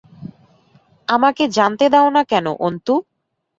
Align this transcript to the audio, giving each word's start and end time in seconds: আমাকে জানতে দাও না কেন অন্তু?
আমাকে 1.07 1.43
জানতে 1.57 1.85
দাও 1.93 2.07
না 2.15 2.21
কেন 2.31 2.45
অন্তু? 2.61 2.93